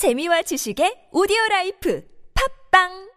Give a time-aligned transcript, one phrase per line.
[0.00, 2.00] 재미와 지식의 오디오 라이프
[2.32, 3.10] 팝빵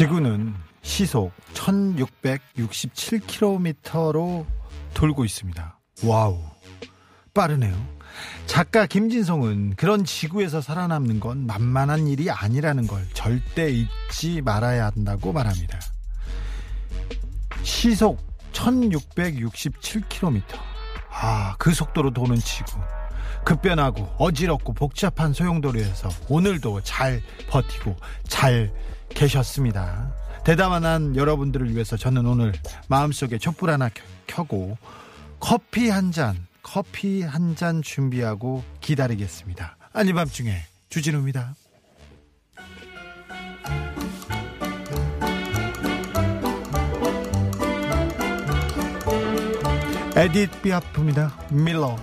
[0.00, 4.46] 지구는 시속 1667km로
[4.94, 5.78] 돌고 있습니다.
[6.04, 6.40] 와우.
[7.34, 7.76] 빠르네요.
[8.46, 15.78] 작가 김진성은 그런 지구에서 살아남는 건 만만한 일이 아니라는 걸 절대 잊지 말아야 한다고 말합니다.
[17.62, 20.42] 시속 1667km.
[21.10, 22.80] 아, 그 속도로 도는 지구.
[23.44, 27.20] 급변하고 어지럽고 복잡한 소용돌이에서 오늘도 잘
[27.50, 28.72] 버티고 잘
[29.14, 30.12] 계셨습니다.
[30.44, 32.52] 대담한 여러분들을 위해서 저는 오늘
[32.88, 33.90] 마음속에 촛불 하나
[34.26, 34.78] 켜고
[35.38, 39.76] 커피 한 잔, 커피 한 잔 준비하고 기다리겠습니다.
[39.92, 40.54] 아닌 밤중에
[40.88, 41.54] 주진우입니다.
[50.16, 51.32] 에디트 피아프입니다.
[51.50, 51.96] Milord.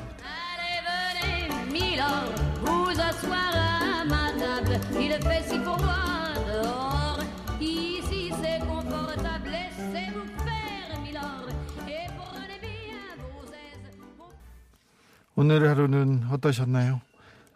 [15.39, 16.99] 오늘 하루는 어떠셨나요?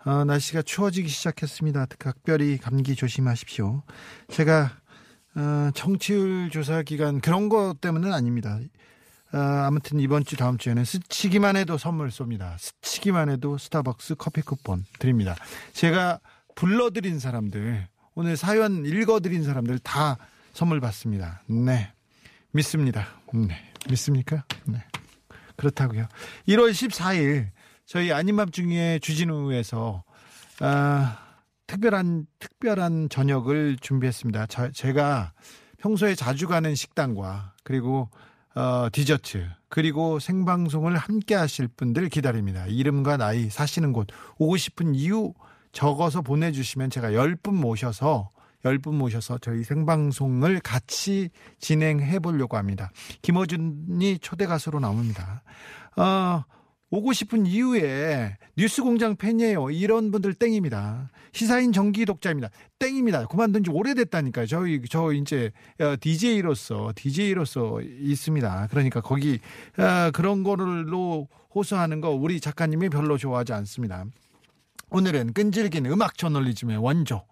[0.03, 1.87] 아, 날씨가 추워지기 시작했습니다.
[1.97, 3.81] 각별히 감기 조심하십시오.
[4.29, 4.69] 제가
[5.33, 8.59] 어, 청취율 조사 기간 그런 것 때문은 아닙니다.
[9.31, 12.55] 아, 아무튼 이번 주 다음 주에는 스치기만 해도 선물 쏩니다.
[12.59, 15.35] 스치기만 해도 스타벅스 커피 쿠폰 드립니다.
[15.73, 16.19] 제가
[16.53, 20.17] 불러드린 사람들 오늘 사연 읽어드린 사람들 다
[20.53, 21.41] 선물 받습니다.
[21.47, 21.91] 네
[22.51, 23.07] 믿습니다.
[23.33, 23.57] 네
[23.89, 24.45] 믿습니까?
[24.65, 24.83] 네
[25.55, 26.07] 그렇다고요.
[26.47, 27.49] 1월 14일
[27.91, 30.05] 저희 아닌 밤중에 주진우에서
[30.61, 31.17] 아,
[31.67, 34.45] 특별한 특별한 저녁을 준비했습니다.
[34.45, 35.33] 저- 제가
[35.77, 38.09] 평소에 자주 가는 식당과 그리고
[38.55, 42.65] 어, 디저트 그리고 생방송을 함께 하실 분들 기다립니다.
[42.65, 45.33] 이름과 나이 사시는 곳 오고 싶은 이유
[45.73, 48.29] 적어서 보내주시면 제가 10분 모셔서
[48.63, 51.29] 10분 모셔서 저희 생방송을 같이
[51.59, 52.89] 진행해 보려고 합니다.
[53.21, 55.43] 김어준이 초대 가수로 나옵니다.
[55.97, 56.45] 어,
[56.91, 59.71] 오고 싶은 이유에 뉴스 공장 팬이에요.
[59.71, 61.09] 이런 분들 땡입니다.
[61.31, 62.49] 시사인 정기 독자입니다.
[62.79, 63.27] 땡입니다.
[63.27, 64.45] 그만둔 지 오래됐다니까요.
[64.45, 65.51] 저희, 저 이제,
[66.01, 68.67] DJ로서, DJ로서 있습니다.
[68.69, 69.39] 그러니까 거기,
[69.77, 74.03] 어, 그런 거를로 호소하는 거 우리 작가님이 별로 좋아하지 않습니다.
[74.89, 77.23] 오늘은 끈질긴 음악 저널리즘의 원조.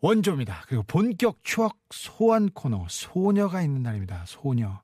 [0.00, 0.62] 원조입니다.
[0.66, 4.24] 그리고 본격 추억 소환 코너, 소녀가 있는 날입니다.
[4.26, 4.80] 소녀.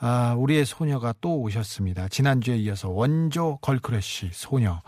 [0.00, 2.08] 아, 우리의 소녀가 또 오셨습니다.
[2.08, 4.80] 지난주에 이어서 원조 걸크래쉬 소녀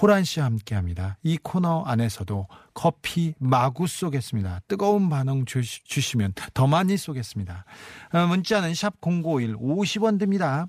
[0.00, 1.16] 호란 씨와 함께 합니다.
[1.22, 4.60] 이 코너 안에서도 커피 마구 쏘겠습니다.
[4.68, 7.64] 뜨거운 반응 주, 시 면더 많이 쏘겠습니다.
[8.10, 10.66] 아, 문자는 샵 0951 50원 듭니다.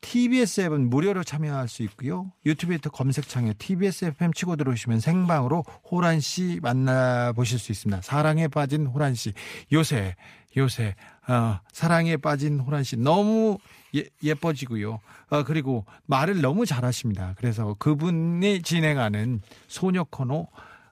[0.00, 2.30] TBS 앱은 무료로 참여할 수 있고요.
[2.44, 8.02] 유튜브에 검색창에 TBS FM 치고 들어오시면 생방으로 호란 씨 만나보실 수 있습니다.
[8.02, 9.32] 사랑에 빠진 호란 씨.
[9.72, 10.14] 요새,
[10.56, 10.94] 요새,
[11.26, 13.58] 어, 사랑에 빠진 호란 씨 너무
[13.96, 15.00] 예, 예뻐지고요.
[15.30, 17.34] 어, 그리고 말을 너무 잘하십니다.
[17.36, 20.46] 그래서 그분이 진행하는 소녀 코너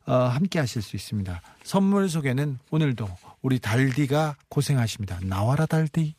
[0.06, 1.40] 어, 함께 하실 수 있습니다.
[1.62, 3.08] 선물 소개는 오늘도
[3.42, 5.18] 우리 달디가 고생하십니다.
[5.22, 6.14] 나와라 달디.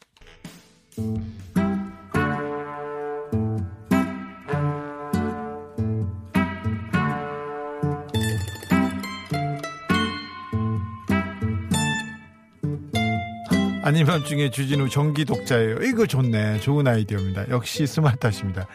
[13.83, 15.75] 아닌 밤중에 주진우 정기 독자예요.
[15.83, 16.61] 이거 좋네.
[16.61, 17.49] 좋은 아이디어입니다.
[17.49, 18.65] 역시 스마트하십니다.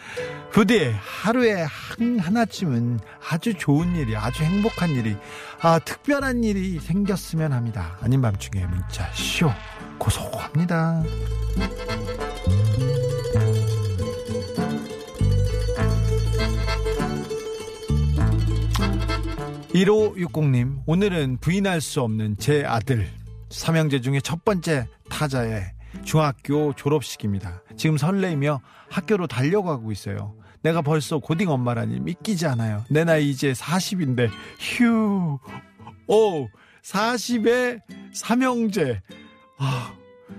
[0.53, 5.17] 부디 하루에 한, 하나쯤은 아주 좋은 일이, 아주 행복한 일이,
[5.63, 7.97] 아, 특별한 일이 생겼으면 합니다.
[8.03, 9.51] 아닌 밤중에 문자 쇼
[9.99, 11.03] 고소합니다.
[19.73, 23.09] 1560님, 오늘은 부인할 수 없는 제 아들,
[23.51, 24.87] 삼형제 중에 첫 번째
[25.19, 25.73] 타자의
[26.05, 27.65] 중학교 졸업식입니다.
[27.77, 30.37] 지금 설레이며 학교로 달려가고 있어요.
[30.63, 32.85] 내가 벌써 고딩 엄마라니 믿기지 않아요.
[32.89, 34.31] 내 나이 이제 40인데,
[34.61, 35.39] 휴,
[36.07, 36.49] 오,
[36.85, 37.81] 40에
[38.15, 39.03] 삼형제,
[39.59, 39.93] 아,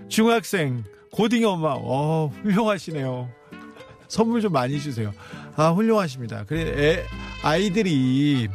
[0.08, 3.30] 중학생, 고딩 엄마, 어, 훌륭하시네요.
[4.08, 5.12] 선물 좀 많이 주세요.
[5.58, 6.46] 아, 훌륭하십니다.
[6.46, 7.06] 그래, 애,
[7.44, 8.48] 아이들이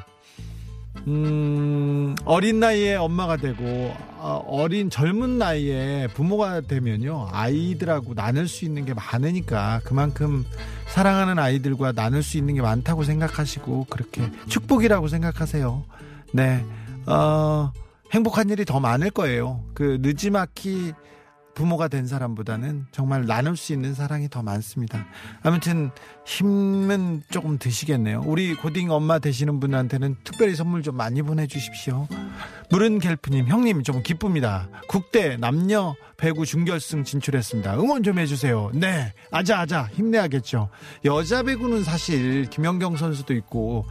[1.07, 8.85] 음, 어린 나이에 엄마가 되고 어, 어린 젊은 나이에 부모가 되면요 아이들하고 나눌 수 있는
[8.85, 10.45] 게 많으니까 그만큼
[10.87, 15.85] 사랑하는 아이들과 나눌 수 있는 게 많다고 생각하시고 그렇게 축복이라고 생각하세요.
[16.33, 16.65] 네,
[17.07, 17.73] 어,
[18.13, 19.61] 행복한 일이 더 많을 거예요.
[19.75, 20.93] 그 늦지막히
[21.55, 25.07] 부모가 된 사람보다는 정말 나눌 수 있는 사랑이 더 많습니다.
[25.43, 25.91] 아무튼
[26.27, 28.23] 힘은 조금 드시겠네요.
[28.27, 32.09] 우리 고딩 엄마 되시는 분한테는 특별히 선물 좀 많이 보내주십시오.
[32.71, 34.69] 무른 겔프님, 형님 좀 기쁩니다.
[34.89, 37.75] 국대 남녀 배구 준결승 진출했습니다.
[37.79, 38.71] 응원 좀 해주세요.
[38.75, 40.71] 네, 아자 아자 힘내야겠죠.
[41.05, 43.85] 여자 배구는 사실 김연경 선수도 있고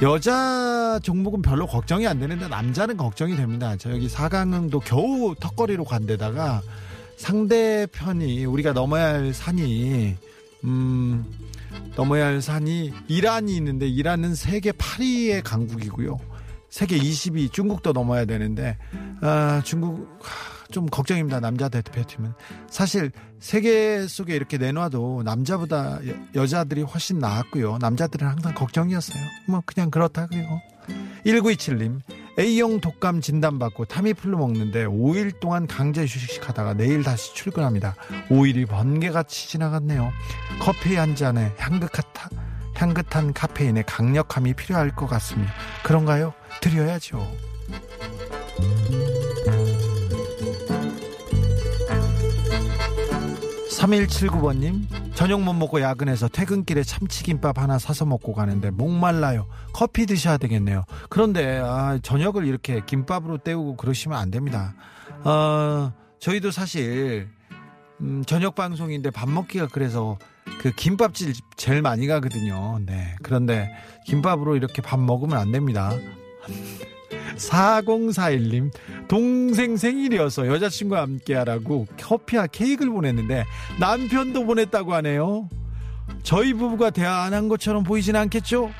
[0.00, 3.76] 여자 종목은 별로 걱정이 안 되는데 남자는 걱정이 됩니다.
[3.76, 6.62] 저 여기 4강도 겨우 턱걸이로 간 데다가
[7.22, 10.16] 상대편이 우리가 넘어야 할 산이
[10.64, 11.24] 음
[11.94, 16.18] 넘어야 할 산이 이란이 있는데 이란은 세계 8위의 강국이고요.
[16.68, 18.76] 세계 20위 중국도 넘어야 되는데
[19.20, 20.18] 아 중국
[20.72, 21.38] 좀 걱정입니다.
[21.38, 22.32] 남자 대표팀은
[22.68, 26.00] 사실 세계 속에 이렇게 내놔도 남자보다
[26.34, 27.78] 여, 자들이 훨씬 나았고요.
[27.78, 29.22] 남자들은 항상 걱정이었어요.
[29.46, 30.60] 뭐 그냥 그렇다고요.
[31.24, 32.00] 1927님
[32.38, 37.94] A형 독감 진단받고 타미플루 먹는데 5일 동안 강제 휴식하다가 내일 다시 출근합니다.
[38.30, 40.10] 5일이 번개같이 지나갔네요.
[40.60, 42.30] 커피 한 잔에 향긋한,
[42.74, 45.52] 향긋한 카페인의 강력함이 필요할 것 같습니다.
[45.84, 46.32] 그런가요?
[46.62, 47.51] 드려야죠.
[53.82, 59.48] 3179번님, 저녁 못 먹고 야근해서 퇴근길에 참치김밥 하나 사서 먹고 가는데 목말라요.
[59.72, 60.84] 커피 드셔야 되겠네요.
[61.08, 64.74] 그런데, 아, 저녁을 이렇게 김밥으로 때우고 그러시면 안 됩니다.
[65.24, 67.28] 어, 저희도 사실,
[68.00, 70.16] 음, 저녁 방송인데 밥 먹기가 그래서
[70.60, 72.78] 그 김밥집 제일 많이 가거든요.
[72.86, 73.16] 네.
[73.22, 73.68] 그런데
[74.06, 75.92] 김밥으로 이렇게 밥 먹으면 안 됩니다.
[77.36, 78.70] 4041님,
[79.08, 83.44] 동생 생일이어서 여자친구와 함께 하라고 커피와 케이크를 보냈는데
[83.80, 85.48] 남편도 보냈다고 하네요.
[86.22, 88.70] 저희 부부가 대화 안 한 것처럼 보이진 않겠죠?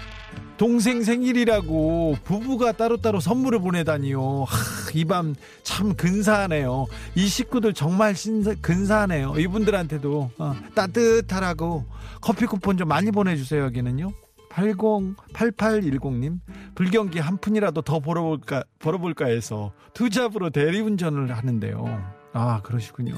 [0.59, 4.47] 동생 생일이라고 부부가 따로따로 선물을 보내다니요.
[4.95, 6.87] 이 밤 참 근사하네요.
[7.15, 9.35] 이 식구들 정말 신사, 근사하네요.
[9.39, 11.85] 이분들한테도 어, 따뜻하라고
[12.21, 13.65] 커피 쿠폰 좀 많이 보내주세요.
[13.65, 14.13] 여기는요.
[14.55, 16.39] 80, 8810님,
[16.75, 22.13] 불경기 한 푼이라도 더 벌어볼까, 벌어볼까 해서 투잡으로 대리운전을 하는데요.
[22.35, 23.15] 아, 그러시군요.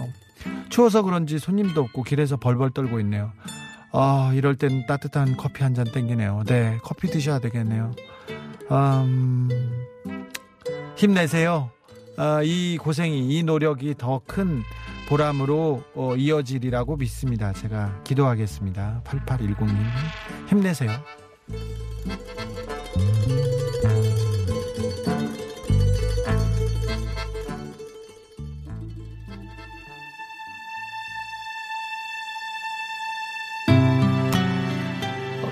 [0.69, 3.33] 추워서 그런지 손님도 없고 길에서 벌벌 떨고 있네요.
[3.93, 6.43] 아, 이럴 땐 따뜻한 커피 한 잔 땡기네요.
[6.47, 7.93] 네, 커피 드셔야 되겠네요.
[8.71, 9.49] 음,
[10.97, 11.71] 힘내세요.
[12.17, 14.63] 아, 이 고생이, 이 노력이 더 큰
[15.09, 17.53] 보람으로 어, 이어지리라고 믿습니다.
[17.53, 19.03] 제가 기도하겠습니다.
[19.05, 19.75] 8810님,
[20.49, 20.91] 힘내세요.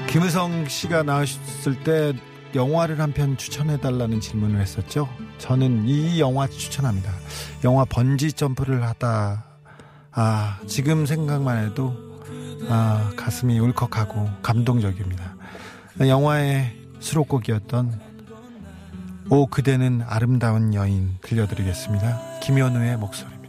[0.09, 2.13] 김우성 씨가 나왔을 때
[2.55, 5.09] 영화를 한 편 추천해 달라는 질문을 했었죠.
[5.39, 7.11] 저는 이 영화 추천합니다.
[7.65, 9.45] 영화 번지 점프를 하다
[10.13, 11.97] 아 지금 생각만 해도
[12.69, 15.32] 아 가슴이 울컥하고 감동적입니다.
[16.01, 18.01] 영화의 수록곡이었던
[19.31, 22.41] 오 그대는 아름다운 여인 들려드리겠습니다.
[22.41, 23.43] 김현우의 목소리입니다.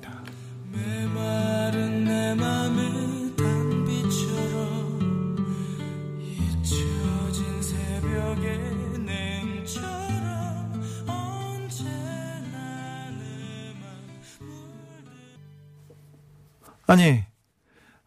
[16.86, 17.24] 아니,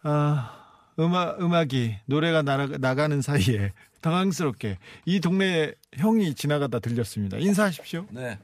[0.02, 0.65] 아,
[0.98, 7.36] 음악, 음악이, 노래가 나가, 나가는 사이에 당황스럽게 이 동네 형이 지나가다 들렸습니다.
[7.38, 8.06] 인사하십시오.
[8.10, 8.38] 네.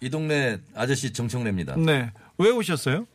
[0.00, 1.76] 이 동네 아저씨 정청래입니다.
[1.76, 2.12] 네.
[2.36, 3.06] 왜 오셨어요?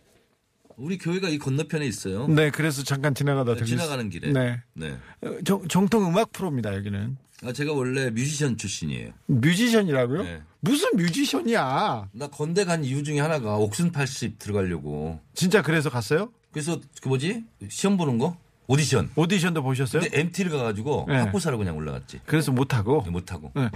[0.75, 2.27] 우리 교회가 이 건너편에 있어요.
[2.27, 3.77] 네, 그래서 잠깐 지나가다 네, 들렸어요.
[3.77, 4.31] 지나가는 길에.
[4.31, 4.59] 네.
[4.73, 4.97] 네.
[5.21, 7.17] 어, 정, 정통 음악 프로입니다, 여기는.
[7.43, 9.11] 아, 제가 원래 뮤지션 출신이에요.
[9.27, 10.23] 뮤지션이라고요?
[10.23, 10.41] 네.
[10.61, 12.09] 무슨 뮤지션이야?
[12.11, 15.19] 나 건대 간 이유 중에 하나가 옥슨 80 들어가려고.
[15.33, 16.31] 진짜 그래서 갔어요?
[16.51, 17.43] 그래서 그 뭐지?
[17.69, 18.37] 시험 보는 거?
[18.67, 19.09] 오디션.
[19.15, 20.01] 오디션도 보셨어요?
[20.01, 21.17] 근데 MT를 가가지고 네.
[21.17, 22.21] 학부사로 그냥 올라갔지.
[22.25, 23.01] 그래서 못하고.
[23.01, 23.51] 못하고.
[23.55, 23.69] 네.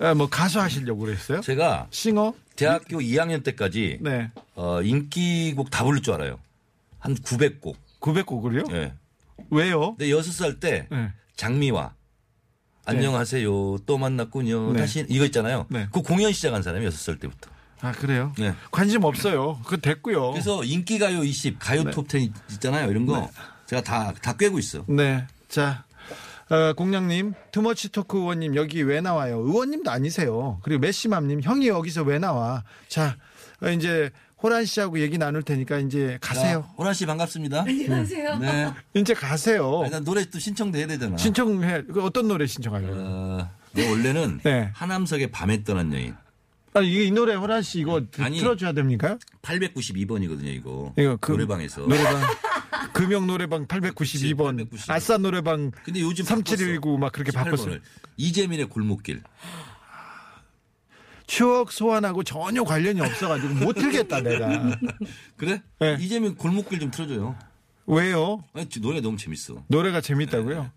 [0.00, 1.40] 아, 뭐 가수 하시려고 그랬어요?
[1.40, 2.34] 제가 싱어?
[2.56, 4.30] 대학교 2학년 때까지 네.
[4.54, 6.38] 어, 인기곡 다 부를 줄 알아요.
[6.98, 7.74] 한 900곡.
[8.00, 8.72] 900곡을요?
[8.72, 8.94] 예.
[9.50, 9.96] 왜요?
[9.96, 11.12] 근데 6살 때 네.
[11.36, 11.94] 장미화
[12.84, 13.78] 안녕하세요.
[13.86, 14.72] 또 만났군요.
[14.72, 14.80] 네.
[14.80, 15.66] 다시 이거 있잖아요.
[15.68, 15.88] 네.
[15.92, 17.50] 그 공연 시작한 사람이 6살 때부터.
[17.80, 18.32] 아, 그래요?
[18.38, 18.54] 네.
[18.70, 19.60] 관심 없어요.
[19.64, 20.32] 그거 됐고요.
[20.32, 22.90] 그래서 인기가요 20, 가요 톱10 있잖아요.
[22.90, 23.30] 이런 거
[23.68, 24.82] 제가 다, 다 꿰고 있어.
[24.88, 25.26] 네.
[25.48, 25.84] 자,
[26.48, 29.38] 어, 공장님, 투머치 토크 의원님 여기 왜 나와요?
[29.40, 30.58] 의원님도 아니세요.
[30.62, 32.64] 그리고 메시맘님 형이 여기서 왜 나와?
[32.88, 33.16] 자,
[33.62, 34.10] 어, 이제
[34.42, 36.62] 호란 씨하고 얘기 나눌 테니까 이제 가세요.
[36.62, 37.62] 자, 호란 씨 반갑습니다.
[37.68, 38.38] 안녕하세요.
[38.38, 38.72] 네.
[38.94, 39.82] 이제 가세요.
[39.82, 41.18] 아니, 난 노래 또 신청돼야 되잖아.
[41.18, 41.82] 신청해.
[41.92, 42.94] 그 어떤 노래 신청하려고?
[42.96, 44.70] 어, 내 원래는 네.
[44.72, 46.14] 하남석의 밤에 떠난 여인.
[46.72, 48.38] 아, 이게 이 노래 호란 씨 이거 드- 아니.
[48.38, 49.18] 틀어줘야 됩니까?
[49.42, 50.94] 892번이거든요, 이거.
[50.96, 51.82] 이거 그 노래방에서.
[51.82, 52.22] 노래방
[52.92, 54.92] 금영 노래방 892번, 892.
[54.92, 57.44] 아싸 노래방 근데 요즘 3719 막 그렇게 18번을.
[57.44, 57.78] 바꿨어요.
[58.16, 59.22] 이재민의 골목길.
[61.26, 64.78] 추억 소환하고 전혀 관련이 없어가지고 못 틀겠다 내가.
[65.36, 65.62] 그래?
[65.78, 65.96] 네.
[66.00, 67.36] 이재민 골목길 좀 틀어줘요.
[67.86, 68.42] 왜요?
[68.54, 69.62] 아니, 노래 너무 재밌어.
[69.68, 70.70] 노래가 재밌다고요?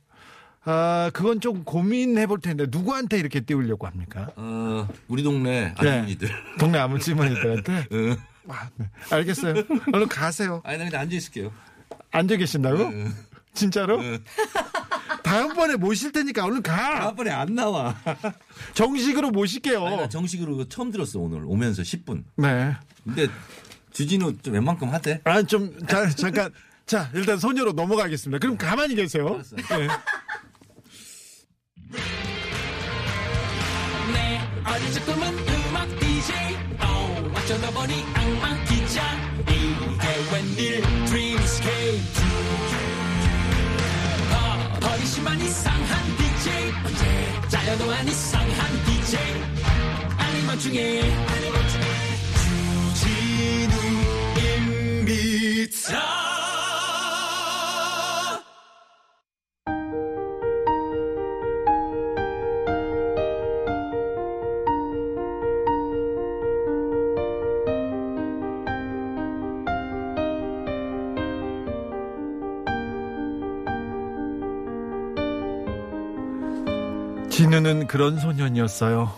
[0.63, 4.29] 아, 그건 좀 고민해 볼 텐데 누구한테 이렇게 띄우려고 합니까?
[4.35, 5.73] 어, 우리 동네 네.
[5.77, 6.29] 아주머니들.
[6.59, 7.87] 동네 아무지머니들한테?
[7.93, 8.15] 응.
[8.47, 8.89] 아, 네.
[9.09, 9.53] 알겠어요.
[9.93, 10.61] 얼른 가세요.
[10.65, 11.51] 아니, 나 그냥 앉아 있을게요.
[12.11, 12.91] 앉아 계신다고?
[13.53, 14.01] 진짜로?
[15.23, 16.99] 다음번에 모실 테니까 얼른 가.
[17.01, 17.95] 다음번에 안 나와.
[18.73, 19.85] 정식으로 모실게요.
[19.85, 21.43] 아니, 나 정식으로 처음 들었어, 오늘.
[21.45, 22.23] 오면서 10분.
[22.37, 22.75] 네.
[23.03, 23.27] 근데
[23.91, 25.21] 주진우 좀 웬만큼 하대.
[25.23, 26.51] 아, 좀, 자, 잠깐.
[26.85, 28.39] 자, 일단 소녀로 넘어가겠습니다.
[28.39, 29.35] 그럼 가만히 계세요.
[29.35, 29.55] 알았어.
[29.55, 29.87] 네.
[34.13, 35.37] 내 어릴 꿈은
[35.69, 36.35] 음악 DJ
[36.79, 39.03] 어, 어쩌다 보니 악마 기자
[40.61, 42.21] 일 드림스케이프
[44.31, 46.71] 어, 버리시만 이상한 DJ.
[46.85, 49.19] 언제 잘려도 안 이상한 DJ.
[50.17, 51.01] 아니면 중에
[52.93, 53.73] 주진우
[54.99, 56.30] 임비타
[77.41, 79.11] 진우는 그런 소년이었어요.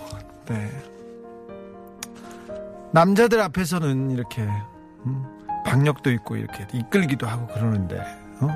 [0.45, 0.71] 네.
[2.93, 4.43] 남자들 앞에서는 이렇게
[5.05, 5.25] 음,
[5.65, 7.99] 박력도 있고 이렇게 이끌기도 하고 그러는데
[8.39, 8.47] 어?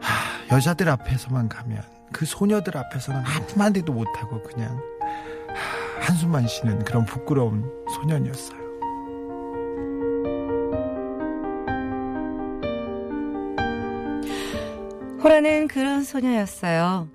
[0.00, 4.76] 하, 여자들 앞에서만 가면 그 소녀들 앞에서는 한마디도 못하고 그냥
[6.00, 8.58] 하, 한숨만 쉬는 그런 부끄러운 소년이었어요.
[15.22, 17.06] 호라는 그런 소녀였어요.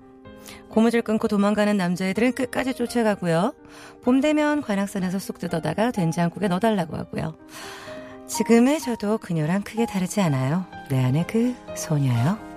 [0.70, 3.54] 고무줄 끊고 도망가는 남자애들은 끝까지 쫓아가고요.
[4.02, 7.34] 봄 되면 관악산에서 쑥 뜯어다가 된장국에 넣어달라고 하고요.
[8.26, 10.64] 지금의 저도 그녀랑 크게 다르지 않아요.
[10.88, 12.49] 내 안에 그 소녀요.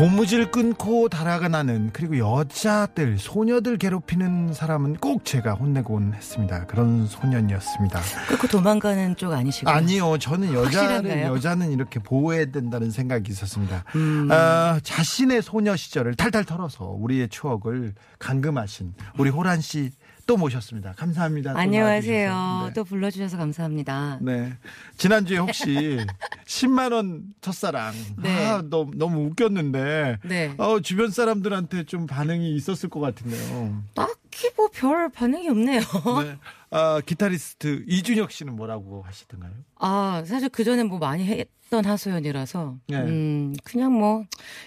[0.00, 6.64] 고무줄 끊고 달아가 나는 그리고 여자들 소녀들 괴롭히는 사람은 꼭 제가 혼내곤 했습니다.
[6.64, 8.00] 그런 소년이었습니다.
[8.30, 9.68] 끊고 도망가는 쪽 아니시고.
[9.68, 11.34] 아니요, 저는 확실한가요?
[11.34, 13.84] 여자는 이렇게 보호해야 된다는 생각이 있었습니다.
[13.94, 14.28] 음.
[14.32, 19.90] 아, 자신의 소녀 시절을 탈탈 털어서 우리의 추억을 감금하신 우리 호란 씨
[20.30, 20.92] 또 모셨습니다.
[20.92, 21.54] 감사합니다.
[21.54, 22.62] 또 안녕하세요.
[22.68, 22.72] 네.
[22.72, 24.20] 또 불러주셔서 감사합니다.
[24.22, 24.52] 네.
[24.96, 25.98] 지난주에 혹시
[26.46, 27.92] 10만원 첫사랑.
[28.22, 28.46] 네.
[28.46, 30.18] 아, 너무, 너무 웃겼는데.
[30.22, 30.54] 네.
[30.56, 33.82] 어, 주변 사람들한테 좀 반응이 있었을 것 같은데요.
[33.96, 35.80] 딱히 뭐 별 반응이 없네요.
[36.24, 36.36] 네.
[36.70, 39.52] 아, 기타리스트 이준혁 씨는 뭐라고 하시던가요?
[39.78, 42.76] 아, 사실 그전에 뭐 많이 했던 하소연이라서.
[42.88, 42.96] 네.
[42.96, 44.24] 음, 그냥 뭐,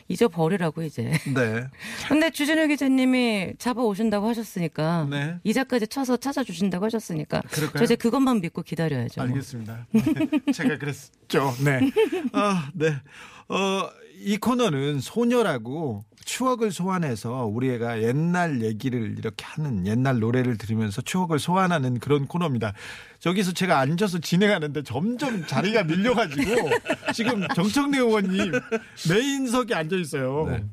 [0.09, 1.13] 잊어버리라고 이제.
[1.33, 1.65] 네.
[2.09, 5.07] 근데 주진우 기자님이 잡아 오신다고 하셨으니까.
[5.09, 5.37] 네.
[5.45, 7.41] 이자까지 쳐서 찾아주신다고 하셨으니까.
[7.49, 7.77] 그럴까요?
[7.79, 9.21] 저 이제 그것만 믿고 기다려야죠.
[9.21, 9.29] 뭐.
[9.29, 9.87] 알겠습니다.
[9.91, 10.51] 네.
[10.51, 11.53] 제가 그랬죠.
[11.63, 11.89] 네.
[12.33, 12.95] 아, 네.
[13.47, 13.89] 어,
[14.19, 21.39] 이 코너는 소녀라고 추억을 소환해서 우리 애가 옛날 얘기를 이렇게 하는 옛날 노래를 들으면서 추억을
[21.39, 22.73] 소환하는 그런 코너입니다.
[23.19, 26.69] 저기서 제가 앉아서 진행하는데 점점 자리가 밀려가지고
[27.13, 28.51] 지금 정청래 의원님
[29.09, 30.45] 메인석에 앉아 있어요.
[30.49, 30.63] 네.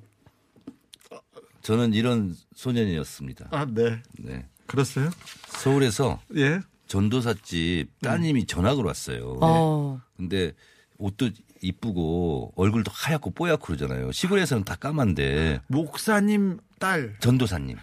[1.63, 3.49] 저는 이런 소년이었습니다.
[3.51, 4.01] 아, 네.
[4.19, 4.47] 네.
[4.67, 5.11] 그렇어요?
[5.49, 6.61] 서울에서 예.
[6.87, 9.39] 전도사집 따님이 전학을 왔어요.
[9.41, 10.01] 어.
[10.17, 10.53] 근데
[10.99, 11.31] 옷도
[11.63, 14.13] 이쁘고 얼굴도 하얗고 뽀얗고 그러잖아요.
[14.13, 17.77] 시골에서는 다 까만데 목사님 딸, 전도사님.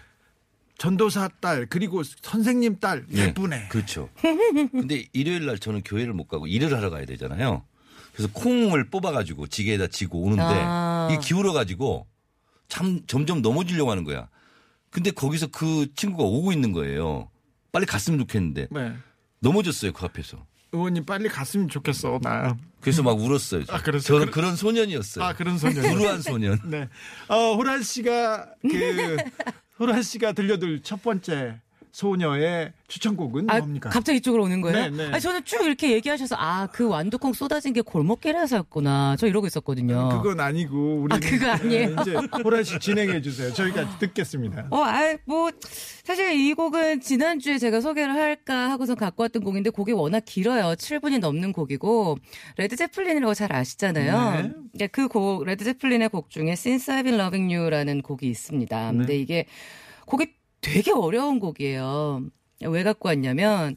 [0.78, 3.68] 전도사 딸, 그리고 선생님 딸 예쁘네.
[3.68, 4.08] 그렇죠.
[4.70, 7.64] 근데 일요일 날 저는 교회를 못 가고 일을 하러 가야 되잖아요.
[8.12, 11.08] 그래서 콩을 뽑아가지고 지게에다 지고 오는데 아.
[11.10, 12.06] 이게 기울어가지고
[12.68, 14.28] 참 점점 넘어지려고 하는 거야.
[14.90, 17.30] 근데 거기서 그 친구가 오고 있는 거예요.
[17.72, 18.92] 빨리 갔으면 좋겠는데 네.
[19.40, 20.46] 넘어졌어요 그 앞에서.
[20.72, 22.56] 의원님 빨리 갔으면 좋겠어 나.
[22.80, 23.64] 그래서 막 울었어요.
[23.68, 23.80] 아?
[23.82, 25.24] 저는 그런 소년이었어요.
[25.24, 25.82] 아 그런 소년.
[25.82, 26.58] 불우한 소년.
[26.68, 26.88] 네.
[27.28, 29.16] 어 호란 씨가 그
[29.80, 31.60] 호란 씨가 들려줄 첫 번째
[31.98, 33.90] 소녀의 추천곡은 아, 뭡니까?
[33.90, 34.88] 갑자기 이쪽으로 오는 거예요?
[34.88, 35.06] 네, 네.
[35.10, 39.16] 아니, 저는 쭉 이렇게 얘기하셔서, 아, 그 완두콩 쏟아진 게 골목길에서였구나.
[39.18, 40.08] 저 이러고 있었거든요.
[40.10, 41.96] 그건 아니고 우리 아, 그거 아니에요?
[42.00, 42.14] 이제
[42.44, 43.52] 호란 씨 진행해 주세요.
[43.52, 44.68] 저희가 듣겠습니다.
[44.70, 45.50] 어, 아, 뭐,
[46.04, 50.76] 사실 이 곡은 지난주에 제가 소개를 할까 하고서 갖고 왔던 곡인데 곡이 워낙 길어요.
[50.76, 52.16] 7분이 넘는 곡이고,
[52.58, 54.42] 레드 제플린이라고 잘 아시잖아요.
[54.42, 54.52] 네.
[54.74, 58.92] 네, 그 곡, 레드 제플린의 곡 중에 Since I've Been Loving You라는 곡이 있습니다.
[58.92, 59.18] 근데 네.
[59.18, 59.46] 이게
[60.06, 62.22] 곡이 되게 어려운 곡이에요.
[62.66, 63.76] 왜 갖고 왔냐면,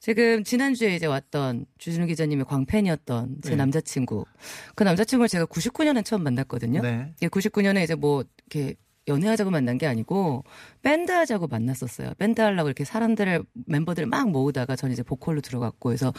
[0.00, 3.56] 지금 지난주에 이제 왔던 주진우 기자님의 광팬이었던 제 네.
[3.56, 4.26] 남자친구.
[4.74, 6.82] 그 남자친구를 제가 99년에 처음 만났거든요.
[6.82, 7.14] 네.
[7.22, 8.74] 99년에 이제 뭐 이렇게
[9.08, 10.44] 연애하자고 만난 게 아니고
[10.82, 12.12] 밴드 하자고 만났었어요.
[12.18, 16.12] 밴드 하려고 이렇게 사람들을 멤버들을 막 모으다가 전 이제 보컬로 들어갔고 그래서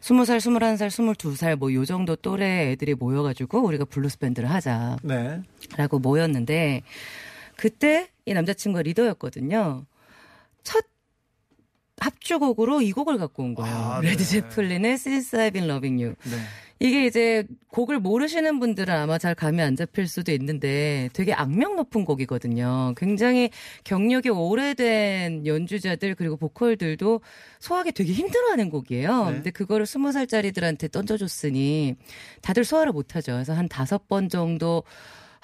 [0.00, 5.42] 20살, 21살, 22살 뭐 요 정도 또래 애들이 모여 가지고 우리가 블루스 밴드를 하자라고 네.
[6.00, 6.82] 모였는데
[7.56, 9.86] 그때 이 남자친구가 리더였거든요.
[10.62, 10.84] 첫
[11.98, 13.74] 합주곡으로 이 곡을 갖고 온 거예요.
[13.74, 14.24] 아, 레드 네.
[14.24, 16.14] 제플린의 Since I've Been Loving You.
[16.24, 16.36] 네.
[16.78, 22.04] 이게 이제 곡을 모르시는 분들은 아마 잘 감이 안 잡힐 수도 있는데 되게 악명 높은
[22.04, 22.92] 곡이거든요.
[22.98, 23.48] 굉장히
[23.84, 27.22] 경력이 오래된 연주자들 그리고 보컬들도
[27.60, 29.24] 소화하기 되게 힘들어하는 곡이에요.
[29.24, 29.32] 네.
[29.32, 31.94] 근데 그거를 스무 살짜리들한테 던져줬으니
[32.42, 33.32] 다들 소화를 못하죠.
[33.32, 34.82] 그래서 한 다섯 번 정도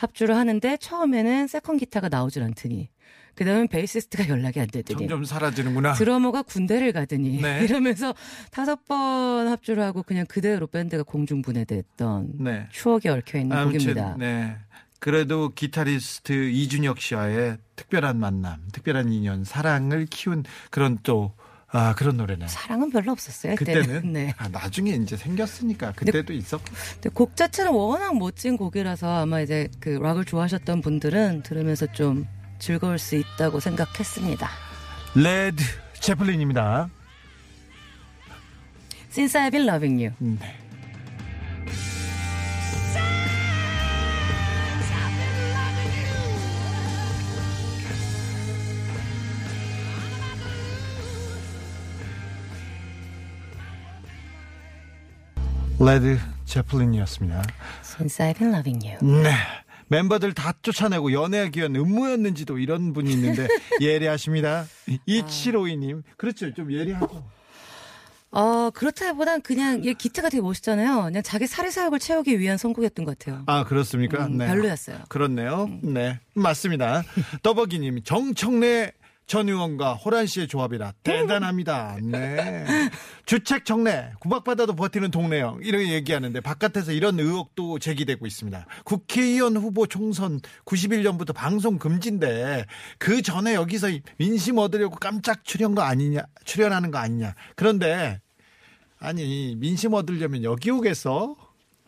[0.02, 2.88] 합주를 하는데 처음에는 second 기타가 나오질 않더니
[3.34, 5.94] 그다음에 베이시스트가 연락이 안 되더니 점점 사라지는구나.
[5.94, 7.64] 드러머가 군대를 가더니 네.
[7.64, 8.14] 이러면서
[8.50, 12.66] 다섯 번 합주를 하고 그냥 그대로 밴드가 공중분해됐던 네.
[12.70, 14.16] 추억이 얽혀 있는 곡입니다.
[14.18, 14.56] 네.
[14.98, 21.32] 그래도 기타리스트 이준혁 씨와의 특별한 만남, 특별한 인연, 사랑을 키운 그런 또
[21.72, 22.48] 아, 그런 노래네.
[22.48, 23.54] 사랑은 별로 없었어요.
[23.56, 24.34] 그때는 네.
[24.36, 26.64] 아, 나중에 이제 생겼으니까 그때도 있었고.
[26.94, 32.26] 근데 곡 자체는 워낙 멋진 곡이라서 아마 이제 그 락을 좋아하셨던 분들은 들으면서 좀
[32.58, 34.48] 즐거울 수 있다고 생각했습니다.
[35.14, 35.64] 레드
[35.94, 36.90] 제플린입니다.
[39.10, 40.14] Since I've been loving you.
[40.18, 40.58] 네.
[55.84, 57.42] 레드 제플린이었습니다.
[57.82, 59.22] Since I've been loving you.
[59.22, 59.32] 네.
[59.88, 63.46] 멤버들 다 쫓아내고 연애하기 위한 음모였는지도 이런 분이 있는데
[63.80, 64.64] 예리하십니다.
[65.08, 66.02] 2752님.
[66.16, 66.54] 그렇죠.
[66.54, 67.22] 좀 예리하고.
[68.30, 71.02] 어, 그렇다기보단 그냥 얘 기타가 되게 멋있잖아요.
[71.04, 73.42] 그냥 자기 사리사욕을 채우기 위한 선곡이었던 것 같아요.
[73.46, 74.24] 아, 그렇습니까?
[74.26, 75.00] 음, 별로였어요.
[75.08, 75.68] 그렇네요.
[75.82, 76.18] 네.
[76.32, 77.02] 맞습니다.
[77.42, 78.92] 떠버기님, 정청래
[79.32, 81.96] 전 의원과 호란 씨의 조합이라 대단합니다.
[82.02, 82.66] 네.
[83.24, 88.66] 주책 청래, 구박받아도 버티는 동네형, 이렇게 얘기하는데 바깥에서 이런 의혹도 제기되고 있습니다.
[88.84, 92.66] 국회의원 후보 총선 91년부터 방송 금지인데
[92.98, 97.34] 그 전에 여기서 민심 얻으려고 깜짝 출연 거 아니냐, 출연하는 거 아니냐.
[97.56, 98.20] 그런데
[98.98, 101.36] 아니 민심 얻으려면 여기 오겠어?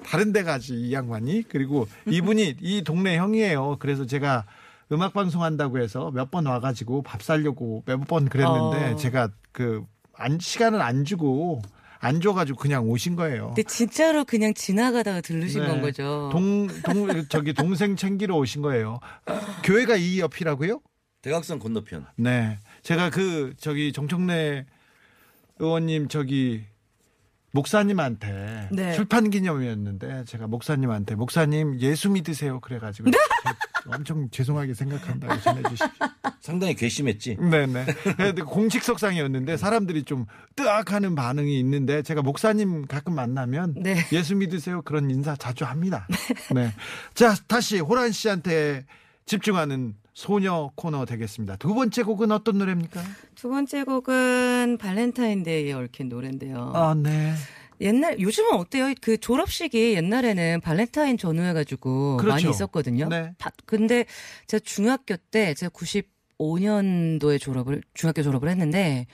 [0.03, 3.77] 다른 데 가지 이 양반이 그리고 이분이 이 동네 형이에요.
[3.81, 4.47] 그래서 제가
[4.93, 8.97] 음악 방송 한다고 해서 몇 번 와가지고 밥 살려고 몇 번 그랬는데 어.
[8.97, 11.63] 제가 그 안, 시간을 안 주고
[12.01, 13.47] 안 줘가지고 그냥 오신 거예요.
[13.49, 15.69] 근데 진짜로 그냥 지나가다가 들르신 네.
[15.69, 16.29] 건 거죠.
[16.33, 19.01] 동, 동, 저기 동생 챙기러 오신 거예요.
[19.63, 20.81] 교회가 이 옆이라고요?
[21.23, 22.05] 대각선 건너편.
[22.17, 22.59] 네.
[22.83, 24.67] 제가 그 저기 정청래
[25.59, 26.65] 의원님 저기
[27.53, 28.93] 목사님한테 네.
[28.93, 33.11] 출판 기념이었는데 제가 목사님한테 목사님 예수 믿으세요 그래가지고
[33.87, 35.89] 엄청 죄송하게 생각한다고 전해주십시오.
[36.41, 37.37] 상당히 괘씸했지.
[37.37, 37.87] 네네.
[38.17, 43.97] 그래도 공식 석상이었는데 사람들이 좀 뜨악하는 반응이 있는데 제가 목사님 가끔 만나면 네.
[44.13, 46.07] 예수 믿으세요 그런 인사 자주 합니다.
[46.55, 46.71] 네.
[47.15, 48.85] 자 다시 호란 씨한테
[49.27, 51.57] 집중하는 소녀 코너 되겠습니다.
[51.57, 53.03] 두 번째 곡은 어떤 노래입니까?
[53.35, 56.73] 두 번째 곡은 발렌타인데이에 얽힌 노래인데요.
[56.75, 57.35] 아 네.
[57.81, 58.95] 옛날 요즘은 어때요?
[59.01, 62.35] 그 졸업식이 옛날에는 발렌타인 전후 해가지고 그렇죠.
[62.35, 63.09] 많이 있었거든요.
[63.09, 63.33] 네.
[63.39, 64.05] 바- 근데
[64.47, 69.07] 제가 중학교 때 제가 95년도에 졸업을 중학교 졸업을 했는데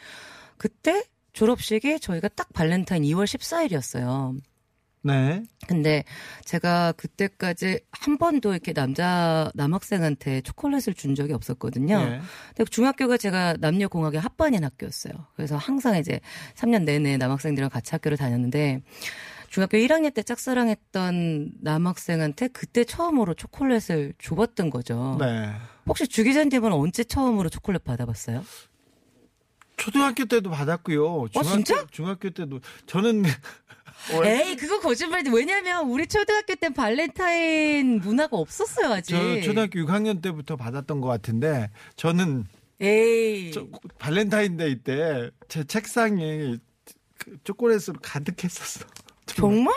[0.57, 4.39] 그때 졸업식이 저희가 딱 발렌타인 2월 14일이었어요.
[5.03, 5.43] 네.
[5.67, 6.05] 근데
[6.45, 11.99] 제가 그때까지 한 번도 이렇게 남자 남학생한테 초콜릿을 준 적이 없었거든요.
[11.99, 12.21] 네.
[12.55, 15.13] 근데 중학교가 제가 남녀 공학의 합반인 학교였어요.
[15.37, 16.21] 그래서 항상 이제
[16.57, 18.83] 3년 내내 남학생들이랑 같이 학교를 다녔는데
[19.49, 25.17] 중학교 1학년 때 짝사랑했던 남학생한테 그때 처음으로 초콜릿을 줘봤던 거죠.
[25.19, 25.53] 네.
[25.87, 28.45] 혹시 주 기자님은 언제 처음으로 초콜릿 받아봤어요?
[29.77, 31.29] 초등학교 때도 받았고요.
[31.33, 31.87] 중학교, 어, 진짜?
[31.91, 33.25] 중학교 때도 저는
[34.25, 35.31] 에이 그거 거짓말이지.
[35.35, 39.13] 왜냐면 우리 초등학교 때 발렌타인 문화가 없었어요 아직.
[39.15, 42.47] 저 초등학교 6학년 때부터 받았던 것 같은데 저는
[42.81, 43.53] 에이.
[43.53, 43.67] 저,
[43.99, 46.57] 발렌타인데이 때 제 책상에
[47.19, 48.87] 그 초콜릿으로 가득했었어.
[49.27, 49.75] 정말?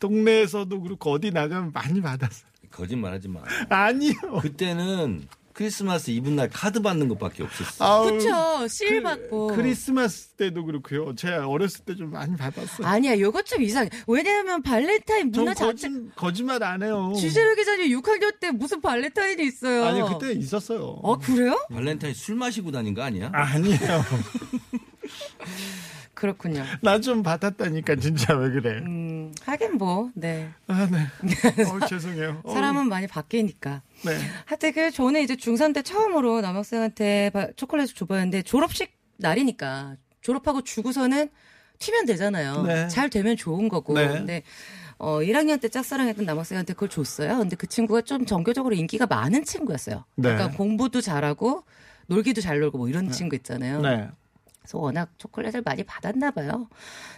[0.00, 2.46] 동네에서도 그렇고 어디 나가면 많이 받았어.
[2.70, 3.42] 거짓말하지 마.
[3.68, 4.14] 아니요.
[4.42, 7.84] 그때는 크리스마스 이브날 카드 받는 것밖에 없었어.
[7.84, 8.66] 아우, 그쵸.
[8.68, 9.46] 실 그- 받고.
[9.54, 11.14] 크리스마스 때도 그렇고요.
[11.14, 12.84] 제가 어렸을 때 좀 많이 받았어요.
[12.86, 13.88] 아니야, 요거 좀 이상해.
[14.08, 15.88] 왜냐하면 발렌타인 전 문화 자체.
[15.88, 17.12] 거짓, 거짓 말 안 해요.
[17.16, 19.84] 주제를 기자님 6학년 때 무슨 발렌타인이 있어요.
[19.84, 20.80] 아니 그때 있었어요.
[21.02, 21.56] 어, 그래요?
[21.72, 23.30] 발렌타인 술 마시고 다닌 거 아니야?
[23.32, 23.78] 아니에요.
[26.14, 26.62] 그렇군요.
[26.80, 28.78] 나 좀 받았다니까 진짜 왜 그래?
[28.78, 30.48] 음, 하긴 뭐, 네.
[30.68, 31.06] 아 네.
[31.64, 32.40] 어, 죄송해요.
[32.44, 33.82] 어, 사람은 많이 바뀌니까.
[34.04, 34.18] 네.
[34.46, 41.28] 하여튼 그 저는 이제 중3 때 처음으로 남학생한테 바- 초콜릿을 줘봤는데 졸업식 날이니까 졸업하고 주고서는
[41.78, 42.62] 튀면 되잖아요.
[42.62, 42.88] 네.
[42.88, 43.94] 잘 되면 좋은 거고.
[43.94, 44.08] 네.
[44.08, 44.42] 근데
[44.96, 47.38] 어 1학년 때 짝사랑했던 남학생한테 그걸 줬어요.
[47.38, 50.04] 근데 그 친구가 좀 정교적으로 인기가 많은 친구였어요.
[50.16, 50.32] 네.
[50.34, 51.64] 그러니까 공부도 잘하고
[52.06, 53.80] 놀기도 잘 놀고 뭐 이런 친구 있잖아요.
[54.64, 54.68] 네.
[54.68, 56.68] 그래서 워낙 초콜릿을 많이 받았나 봐요.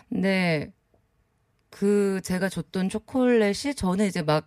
[0.09, 0.72] 근데
[1.70, 4.46] 그 제가 줬던 초콜릿이 저는 이제 막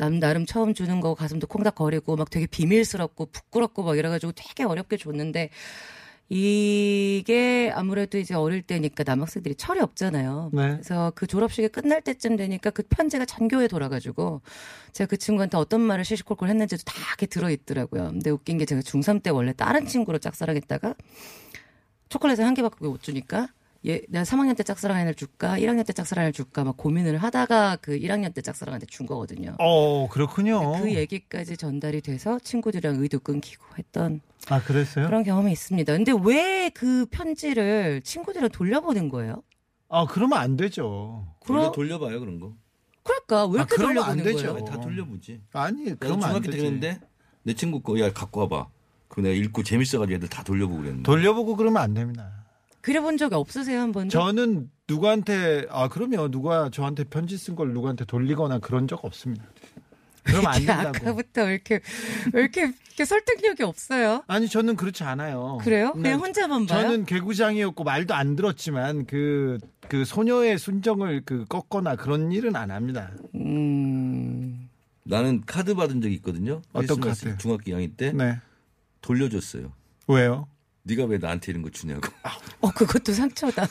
[0.00, 4.96] 남 나름 처음 주는 거 가슴도 콩닥거리고 막 되게 비밀스럽고 부끄럽고 막 이래가지고 되게 어렵게
[4.96, 5.50] 줬는데
[6.30, 10.50] 이게 아무래도 이제 어릴 때니까 남학생들이 철이 없잖아요.
[10.54, 10.70] 네.
[10.70, 14.40] 그래서 그 졸업식이 끝날 때쯤 되니까 그 편지가 전교에 돌아가지고
[14.92, 18.10] 제가 그 친구한테 어떤 말을 시시콜콜 했는지도 다 이렇게 들어있더라고요.
[18.12, 20.94] 근데 웃긴 게 제가 중3 때 원래 다른 친구로 짝사랑했다가
[22.10, 23.48] 초콜릿을 한 개밖에 못 주니까
[23.86, 27.76] 얘 내가 3학년 때 짝사랑 애를 줄까 1학년 때 짝사랑 애를 줄까 막 고민을 하다가
[27.80, 29.56] 그 1학년 때 짝사랑한테 준 거거든요.
[29.58, 30.82] 어 그렇군요.
[30.82, 35.06] 그 얘기까지 전달이 돼서 친구들이랑 의도 끊기고 했던 아 그랬어요?
[35.06, 35.90] 그런 경험이 있습니다.
[35.94, 39.42] 근데 왜 그 편지를 친구들은 돌려보낸 거예요?
[39.88, 41.26] 아 그러면 안 되죠.
[41.44, 42.52] 돌려, 그럼 돌려봐요 그런 거.
[43.02, 44.52] 그러니까 왜 아, 이렇게 안 돌려보낸 되죠.
[44.52, 44.64] 거예요?
[44.66, 45.40] 다 돌려보지.
[45.52, 46.58] 아니 그러면 안 중학교 때 되지.
[46.58, 47.00] 그랬는데
[47.44, 48.68] 내 친구 거야 갖고 와봐.
[49.10, 51.02] 그 내가 읽고 재밌어가지고 애들 다 돌려보고 그랬는데.
[51.02, 52.30] 돌려보고 그러면 안 됩니다.
[52.80, 54.08] 그래본 적이 없으세요 한 번도?
[54.08, 59.44] 저는 누구한테 아 그러면 누가 저한테 편지 쓴 걸 누구한테 돌리거나 그런 적 없습니다.
[60.22, 60.88] 그러면 안 된다고.
[60.96, 61.80] 아까부터 왜 이렇게
[62.32, 64.22] 왜 이렇게, 이렇게 설득력이 없어요?
[64.28, 65.58] 아니 저는 그렇지 않아요.
[65.62, 65.92] 그래요?
[65.96, 66.82] 네, 그냥 혼자만 봐요?
[66.82, 73.10] 저는 개구장이었고 말도 안 들었지만 그, 그 소녀의 순정을 그 꺾거나 그런 일은 안 합니다.
[73.34, 74.68] 음.
[75.04, 76.62] 나는 카드 받은 적이 있거든요.
[76.72, 77.36] 어떤 카드?
[77.38, 78.38] 중학교 2학년 때 네.
[79.00, 79.72] 돌려줬어요.
[80.08, 80.48] 왜요?
[80.82, 82.08] 네가 왜 나한테 이런 거 주냐고.
[82.60, 83.66] 어 그것도 상처다.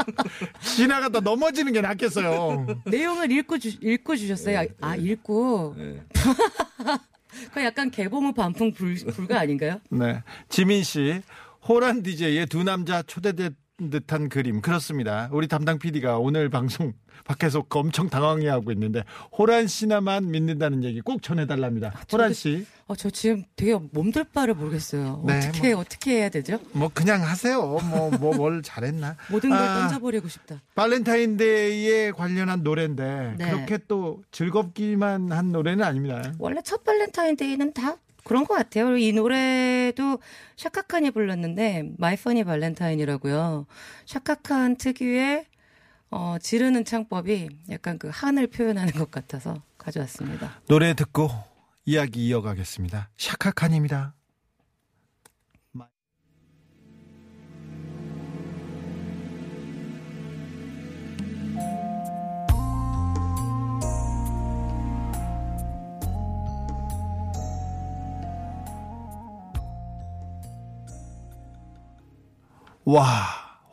[0.76, 2.66] 지나가다 넘어지는 게 낫겠어요.
[2.86, 4.60] 내용을 읽고 주, 읽고 주셨어요.
[4.60, 5.74] 네, 아 읽고.
[5.76, 6.02] 네.
[7.54, 9.80] 그 약간 개봉후 반풍 불, 불가 아닌가요?
[9.90, 10.22] 네.
[10.48, 11.22] 지민 씨,
[11.66, 13.56] 호란 DJ의 두 남자 초대된
[13.90, 14.60] 듯한 그림.
[14.60, 15.28] 그렇습니다.
[15.32, 16.92] 우리 담당 PD가 오늘 방송
[17.24, 19.04] 밖에서 엄청 당황해하고 있는데
[19.36, 21.92] 호란 씨만 믿는다는 얘기 꼭 전해달랍니다.
[22.10, 25.22] 호란 씨, 어, 저 지금 되게 몸둘 바를 모르겠어요.
[25.26, 26.58] 네, 어떻게 어떻게 해야 되죠?
[26.72, 27.60] 뭐 그냥 하세요.
[27.60, 29.16] 뭐 뭐 뭘 잘했나?
[29.30, 30.60] 모든 걸 아, 던져버리고 싶다.
[30.74, 33.50] 발렌타인데이에 관련한 노래인데 네.
[33.50, 36.32] 그렇게 또 즐겁기만 한 노래는 아닙니다.
[36.38, 38.96] 원래 첫 발렌타인데이는 다 그런 것 같아요.
[38.96, 40.18] 이 노래도
[40.56, 43.66] 샤카칸이 불렀는데 My Funny Valentine이라고요.
[44.06, 45.46] 샤카칸 특유의
[46.10, 50.60] 어, 지르는 창법이 약간 그 한을 표현하는 것 같아서 가져왔습니다.
[50.68, 51.30] 노래 듣고
[51.84, 53.08] 이야기 이어가겠습니다.
[53.16, 54.14] 샤카칸입니다.
[72.84, 73.24] 와,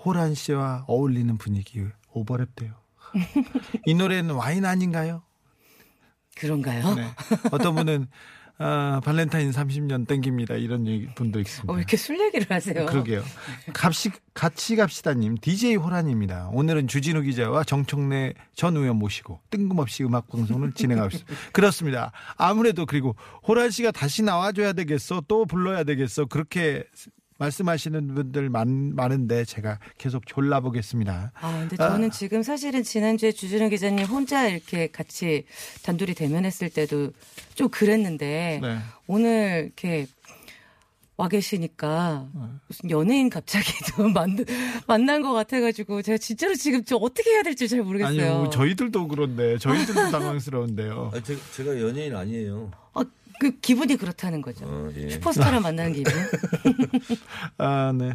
[0.06, 2.74] 호란 씨와 어울리는 분위기 오버랩돼요.
[3.86, 5.24] 이 노래는 와인 아닌가요?
[6.36, 6.96] 그런가요?
[6.96, 7.08] 네.
[7.52, 8.08] 어떤 분은
[8.62, 10.56] 아, 발렌타인 30년 땡깁니다.
[10.56, 11.72] 이런 얘기- 분도 있습니다.
[11.72, 12.86] 어, 왜 이렇게 술 얘기를 하세요?
[12.86, 13.24] 그러게요.
[13.74, 16.50] 갑시, 같이 갑시다님, DJ 호란입니다.
[16.52, 21.36] 오늘은 주진우 기자와 정청래 전 의원 모시고 뜬금없이 음악 방송을 진행하고 있습니다.
[21.54, 22.12] 그렇습니다.
[22.36, 23.16] 아무래도 그리고
[23.48, 26.84] 호란 씨가 다시 나와줘야 되겠어, 또 불러야 되겠어, 그렇게
[27.40, 31.32] 말씀하시는 분들 많, 많은데 제가 계속 졸라보겠습니다.
[31.34, 35.46] 아, 근데 저는 지금 사실은 지난주에 주진우 기자님 혼자 이렇게 같이
[35.84, 37.12] 단둘이 대면했을 때도
[37.56, 38.78] 좀 그랬는데 네.
[39.08, 40.08] 오늘 이렇게
[41.20, 42.30] 와 계시니까
[42.68, 44.38] 무슨 연예인 갑자기 좀 만,
[44.88, 48.36] 만난 것 같아가지고 제가 진짜로 지금 저 어떻게 해야 될지 잘 모르겠어요.
[48.36, 51.12] 아니요, 저희들도 그런데, 저희들도 당황스러운데요.
[51.14, 52.72] 아, 제가, 제가 연예인 아니에요.
[52.94, 53.04] 아,
[53.40, 54.66] 그 기분이 그렇다는 거죠.
[54.66, 55.10] 어, 예.
[55.10, 56.14] 슈퍼스타를 만나는 기분.
[57.58, 58.14] 아, 네.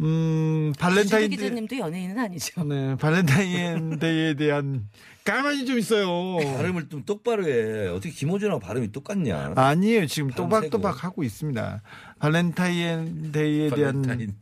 [0.00, 2.62] 음, 발렌타인데이 기자님도 연예인은 아니죠.
[2.62, 4.88] 네, 발렌타인데이에 대한
[5.24, 6.36] 가만히 좀 있어요.
[6.56, 7.88] 발음을 좀 똑바로 해.
[7.88, 9.54] 어떻게 김호준하고 발음이 똑같냐?
[9.56, 10.06] 아니에요.
[10.06, 11.82] 지금 또박또박 하고 있습니다.
[12.20, 14.36] 발렌타인데이에 대한 발렌타인.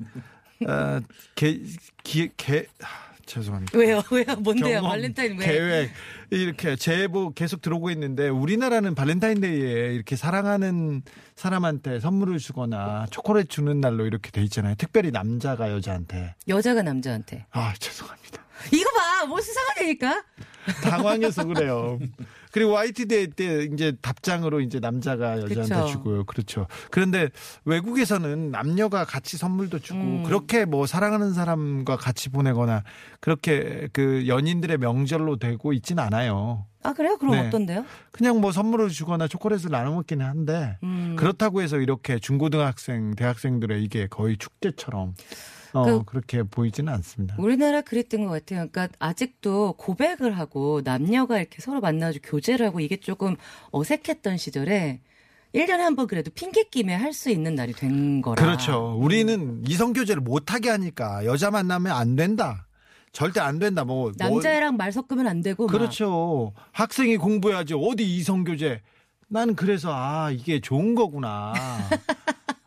[0.68, 1.01] 어,
[1.35, 1.61] 개,
[2.05, 3.77] 기, 개, 하, 죄송합니다.
[3.77, 4.03] 왜요?
[4.11, 4.25] 왜요?
[4.39, 4.83] 뭔데요?
[4.83, 5.45] 발렌타인 왜?
[5.47, 5.91] 계획
[6.31, 11.03] 이렇게 제보 계속 들어오고 있는데 우리나라는 발렌타인데이에 이렇게 사랑하는
[11.35, 14.75] 사람한테 선물을 주거나 초콜릿 주는 날로 이렇게 돼 있잖아요.
[14.79, 16.35] 특별히 남자가 여자한테.
[16.49, 17.47] 여자가 남자한테.
[17.51, 18.43] 아 죄송합니다.
[18.73, 19.27] 이거 봐!
[19.27, 20.25] 뭐 수상하다니까?
[20.83, 21.99] 당황해서 그래요.
[22.57, 25.87] 그리고 화이트데이 때 이제 답장으로 이제 남자가 여자한테 그쵸.
[25.88, 26.25] 주고요.
[26.25, 26.66] 그렇죠.
[26.90, 27.29] 그런데
[27.66, 30.23] 외국에서는 남녀가 같이 선물도 주고 음.
[30.23, 32.83] 그렇게 뭐 사랑하는 사람과 같이 보내거나
[33.21, 36.64] 그렇게 그 연인들의 명절로 되고 있진 않아요.
[36.83, 37.19] 아, 그래요?
[37.19, 37.47] 그럼 네.
[37.49, 37.85] 어떤데요?
[38.11, 41.14] 그냥 뭐 선물을 주거나 초콜릿을 나눠 먹기는 한데 음.
[41.19, 45.12] 그렇다고 해서 이렇게 중고등학생, 대학생들의 이게 거의 축제처럼
[45.77, 47.37] 어, 그- 그, 렇게 보이지는 않습니다.
[47.39, 48.69] 우리나라 그랬던 것 같아요.
[48.71, 53.37] 그러니까 아직도 고백을 하고 남녀가 이렇게 서로 만나가지고 교제를 하고 이게 조금
[53.73, 55.01] 어색했던 시절에
[55.55, 58.43] 1년에 한 번 그래도 핑계 끼며 할 수 있는 날이 된 거라.
[58.43, 58.97] 그렇죠.
[59.01, 62.67] 우리는 이성 교제를 못 하게 하니까 여자 만나면 안 된다.
[63.12, 63.85] 절대 안 된다.
[63.85, 65.67] 뭐, 뭐 남자애랑 말 섞으면 안 되고.
[65.67, 65.73] 막.
[65.73, 66.53] 그렇죠.
[66.73, 68.83] 학생이 공부해야지 어디 이성 교제.
[69.29, 71.55] 나는 그래서 아 이게 좋은 거구나.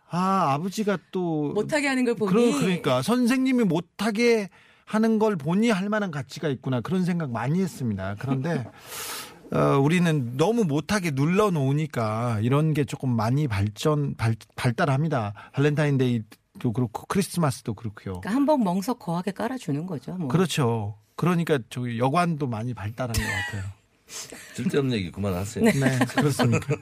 [0.09, 2.31] 아 아버지가 또 못하게 하는 걸 보니.
[2.31, 4.49] 그러, 그러니까 선생님이 못하게
[4.85, 8.15] 하는 걸 보니 할 만한 가치가 있구나 그런 생각 많이 했습니다.
[8.19, 8.65] 그런데
[9.53, 15.33] 어, 우리는 너무 못하게 눌러 놓으니까 이런 게 조금 많이 발전 발, 발달합니다.
[15.53, 16.23] 발렌타인데이
[16.59, 18.19] 도 그렇고 크리스마스도 그렇고요.
[18.19, 20.13] 그러니까 한번 멍석 거하게 깔아주는 거죠.
[20.15, 20.27] 뭐.
[20.27, 20.97] 그렇죠.
[21.15, 23.71] 그러니까 저기 여관도 많이 발달한 것 같아요.
[24.55, 25.63] 쓸데없는 얘기 그만하세요.
[25.65, 26.75] 네, 그렇습니까?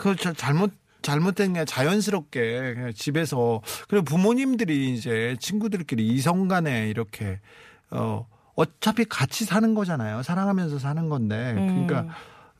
[0.00, 0.72] 그 자- 잘못
[1.04, 7.40] 잘못된 게 자연스럽게 그냥 집에서 그리고 부모님들이 이제 친구들끼리 이성 간에 이렇게
[7.90, 10.22] 어 어차피 같이 사는 거잖아요.
[10.22, 12.08] 사랑하면서 사는 건데 그러니까 음.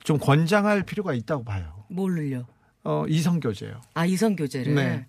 [0.05, 1.85] 좀 권장할 필요가 있다고 봐요.
[1.89, 2.47] 뭘를요?
[2.85, 3.81] 어 이성 교제요.
[3.95, 4.75] 아 이성 교제를.
[4.75, 5.07] 네.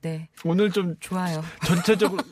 [0.00, 1.42] 네, 오늘 좀 좋아요.
[1.66, 2.22] 전체적으로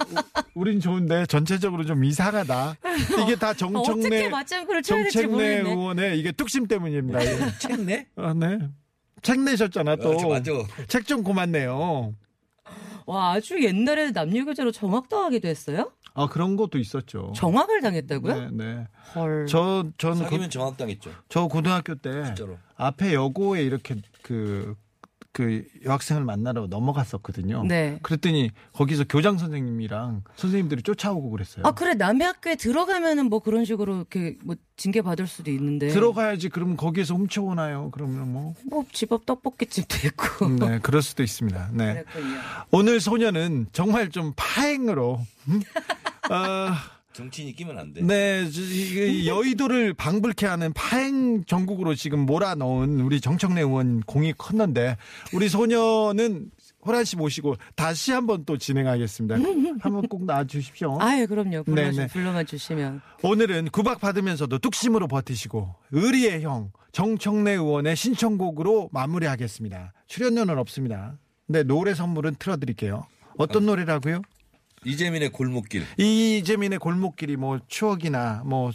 [0.55, 2.77] 우린 좋은데 전체적으로 좀 이상하다.
[3.23, 5.63] 이게 다 정청래 될지 정책내.
[5.63, 7.19] 의원의 이게 뚝심 때문입니다.
[7.59, 8.07] 책네?
[8.17, 8.59] 아, 네.
[9.27, 10.11] 책 내셨잖아 또.
[10.11, 10.53] 어, 맞아.
[10.87, 12.15] 책좀 고맙네요.
[13.07, 15.93] 와 아주 옛날에 남녀 교제로 정확 당하기도 했어요?
[16.15, 17.33] 아 그런 것도 있었죠.
[17.35, 18.35] 정확을 당했다고요?
[18.35, 18.87] 네, 네.
[19.15, 19.47] 헐.
[19.49, 21.11] 저 저는 사귀면 그, 정확당했죠.
[21.29, 22.57] 저 고등학교 때 진짜로.
[22.77, 24.77] 앞에 여고에 이렇게 그,
[25.37, 27.63] 그 여학생을 만나러 넘어갔었거든요.
[27.65, 27.99] 네.
[28.01, 31.67] 그랬더니 거기서 교장 선생님이랑 선생님들이 쫓아오고 그랬어요.
[31.67, 36.49] 아 그래 남의 학교에 들어가면은 뭐 그런 식으로 이렇게 뭐 징계 받을 수도 있는데 들어가야지
[36.49, 37.91] 그러면 거기에서 훔쳐오나요?
[37.93, 38.55] 그러면 뭐.
[38.71, 41.69] 뭐 집 앞 떡볶이집도 있고 네, 그럴 수도 있습니다.
[41.75, 42.03] 네.
[42.05, 42.39] 그랬군요.
[42.71, 45.61] 오늘 소녀는 정말 좀 파행으로, 음?
[46.31, 46.73] 어,
[47.17, 48.03] 정치인이 끼면 안 돼.
[48.03, 54.35] 네, 저, 이- 이 여의도를 방불케 하는 파행 전국으로 지금 몰아넣은 우리 정청래 의원 공이
[54.35, 54.97] 컸는데
[55.33, 56.51] 우리 소녀는
[56.85, 59.37] 호란 씨 모시고 다시 한번 또 진행하겠습니다.
[59.81, 60.99] 한번 꼭 나와주십시오.
[61.01, 61.65] 아유 그럼요.
[61.65, 62.07] 불러 네, 네.
[62.07, 69.93] 불러만 주시면 오늘은 구박 받으면서도 뚝심으로 버티시고 의리의 형 정청래 의원의 신청곡으로 마무리하겠습니다.
[70.07, 71.19] 출연료는 없습니다.
[71.49, 73.05] 네, 노래 선물은 틀어드릴게요.
[73.39, 74.23] 어떤 노래라고요?
[74.87, 75.85] 이재민의 골목길.
[75.99, 78.71] 이재민의 골목길이 뭐 추억이나 뭐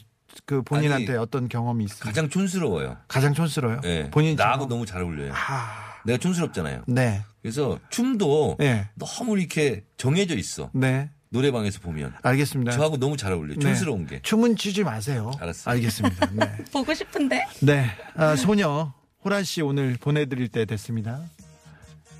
[0.46, 2.06] 그 본인한테 아니, 어떤 경험이 있습니까?
[2.10, 2.98] 가장 촌스러워요.
[3.08, 3.82] 가장 촌스러워요.
[3.84, 4.10] 예.
[4.12, 4.70] 본인 나하고 경험?
[4.70, 5.34] 너무 잘 어울려요.
[5.34, 6.84] 아, 내가 촌스럽잖아요.
[6.88, 10.70] 네, 그래서 춤도 네, 너무 이렇게 정해져 있어.
[10.74, 12.14] 네, 노래방에서 보면.
[12.22, 12.72] 알겠습니다.
[12.72, 13.56] 저하고 너무 잘 어울려요.
[13.56, 13.60] 네.
[13.60, 14.22] 촌스러운 게.
[14.22, 15.32] 춤은 추지 마세요.
[15.40, 15.74] 알았어요.
[15.74, 16.30] 알겠습니다.
[16.32, 18.94] 네, 보고 싶은데 네, 아, 소녀
[19.24, 21.22] 호란 씨 오늘 보내드릴 때 됐습니다.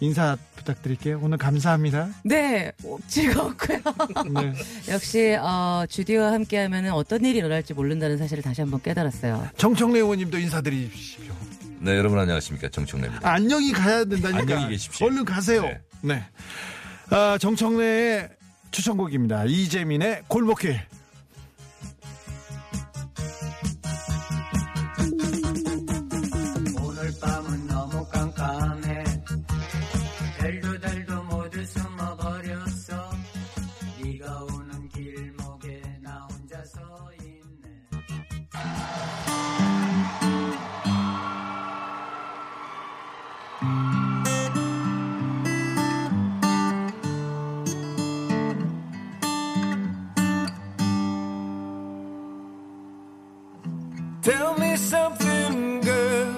[0.02, 1.20] 인사 부탁드릴게요.
[1.22, 2.10] 오늘 감사합니다.
[2.24, 3.80] 네 어, 즐거웠고요.
[4.34, 4.54] 네.
[4.92, 9.48] 역시 어, 주디와 함께하면 어떤 일이 일어날지 모른다는 사실을 다시 한번 깨달았어요.
[9.58, 11.34] 정청래 의원님도 인사드리십시오.
[11.80, 12.70] 네, 여러분 안녕하십니까.
[12.70, 13.28] 정청래입니다.
[13.28, 14.40] 아, 안녕히 가야 된다니까.
[14.40, 15.08] 안녕히 계십시오.
[15.08, 15.64] 얼른 가세요.
[15.64, 15.80] 네.
[16.02, 16.24] 네.
[17.12, 18.30] 아, 정청래의
[18.72, 19.46] 추천곡입니다.
[19.46, 20.80] 이재민의 골목길.
[54.22, 56.36] Tell me something, girl.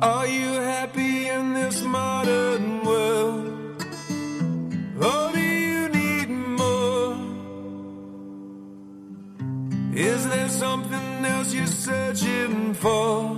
[0.00, 3.84] Are you happy in this modern world?
[4.96, 7.16] Or do you need more?
[9.92, 13.36] Is there something else you're searching for?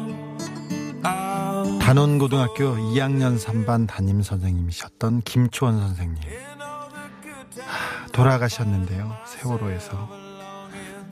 [1.81, 6.21] 단원고등학교 2학년 3반 담임 선생님이셨던 김초원 선생님
[8.13, 10.28] 돌아가셨는데요 세월호에서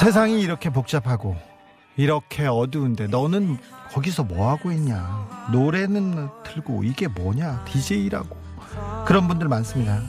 [0.00, 1.36] 세상이 이렇게 복잡하고
[1.94, 3.58] 이렇게 어두운데 너는
[3.92, 5.28] 거기서 뭐 하고 있냐?
[5.52, 7.66] 노래는 틀고 이게 뭐냐?
[7.66, 8.34] DJ라고
[9.04, 10.00] 그런 분들 많습니다.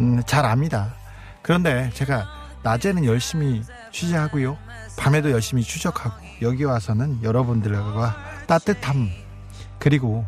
[0.00, 0.92] 음, 잘 압니다.
[1.40, 2.28] 그런데 제가
[2.62, 4.58] 낮에는 열심히 취재하고요.
[4.98, 8.14] 밤에도 열심히 추적하고 여기 와서는 여러분들과
[8.46, 9.08] 따뜻함
[9.78, 10.26] 그리고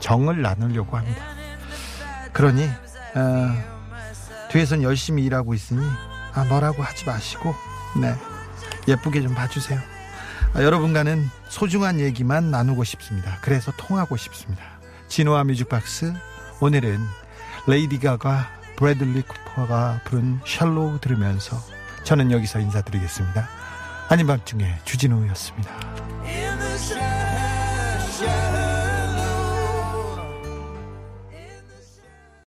[0.00, 1.22] 정을 나누려고 합니다.
[2.32, 5.86] 그러니 어, 뒤에선 열심히 일하고 있으니
[6.32, 7.54] 아, 뭐라고 하지 마시고
[8.00, 8.14] 네
[8.88, 9.80] 예쁘게 좀 봐주세요.
[10.54, 13.38] 아, 여러분과는 소중한 얘기만 나누고 싶습니다.
[13.40, 14.62] 그래서 통하고 싶습니다.
[15.08, 16.12] 진호와 뮤직박스
[16.60, 16.98] 오늘은
[17.66, 21.56] 레이디 가가 브래들리 쿠퍼가 부른 Shallow 들으면서
[22.04, 23.48] 저는 여기서 인사드리겠습니다.
[24.08, 25.70] 아닌 밤중에 주진우였습니다.